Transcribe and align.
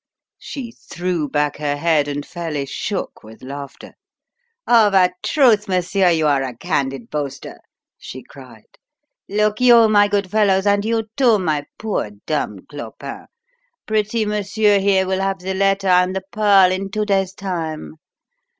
She 0.39 0.71
threw 0.71 1.29
back 1.29 1.57
her 1.57 1.77
head 1.77 2.07
and 2.07 2.25
fairly 2.25 2.65
shook 2.65 3.21
with 3.23 3.43
laughter. 3.43 3.93
"Of 4.65 4.95
a 4.95 5.13
truth, 5.21 5.67
monsieur, 5.67 6.09
you 6.09 6.25
are 6.25 6.41
a 6.41 6.57
candid 6.57 7.11
boaster!" 7.11 7.59
she 7.99 8.23
cried. 8.23 8.65
"Look 9.29 9.61
you, 9.61 9.87
my 9.89 10.07
good 10.07 10.31
fellows, 10.31 10.65
and 10.65 10.83
you 10.83 11.03
too, 11.15 11.37
my 11.37 11.65
poor 11.77 12.09
dumb 12.25 12.65
Clopin, 12.67 13.27
pretty 13.85 14.25
monsieur 14.25 14.79
here 14.79 15.05
will 15.05 15.21
have 15.21 15.37
the 15.37 15.53
letter 15.53 15.89
and 15.89 16.15
the 16.15 16.23
pearl 16.31 16.71
in 16.71 16.89
two 16.89 17.05
days' 17.05 17.35
time. 17.35 17.97